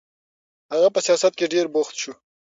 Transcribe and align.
هغه 0.71 0.87
په 0.95 0.99
سیاست 1.05 1.33
کې 1.39 1.51
ډېر 1.53 1.65
بوخت 1.73 1.95
شو. 2.01 2.13